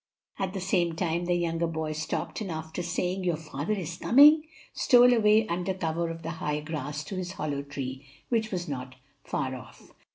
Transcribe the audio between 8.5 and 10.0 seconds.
was not far off.